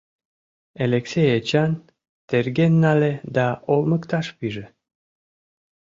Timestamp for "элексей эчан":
0.83-1.71